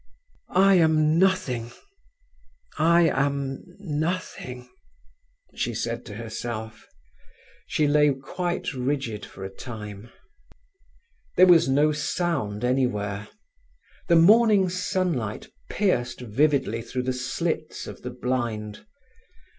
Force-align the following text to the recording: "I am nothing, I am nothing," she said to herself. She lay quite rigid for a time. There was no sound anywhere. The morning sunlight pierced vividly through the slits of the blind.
"I 0.55 0.77
am 0.79 1.19
nothing, 1.19 1.69
I 2.79 3.07
am 3.07 3.61
nothing," 3.77 4.67
she 5.53 5.75
said 5.75 6.07
to 6.07 6.15
herself. 6.15 6.87
She 7.67 7.85
lay 7.87 8.11
quite 8.11 8.73
rigid 8.73 9.23
for 9.27 9.43
a 9.43 9.53
time. 9.55 10.09
There 11.37 11.45
was 11.45 11.69
no 11.69 11.91
sound 11.91 12.63
anywhere. 12.65 13.27
The 14.07 14.15
morning 14.15 14.69
sunlight 14.69 15.49
pierced 15.69 16.21
vividly 16.21 16.81
through 16.81 17.03
the 17.03 17.13
slits 17.13 17.85
of 17.85 18.01
the 18.01 18.09
blind. 18.09 18.83